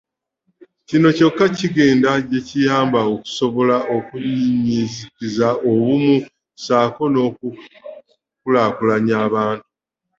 [0.87, 6.15] Kino kyokka kye kigenda okuyamba okusobola okunnyikiza obumu
[6.55, 9.67] ssaako n’okukulaakulanya abantu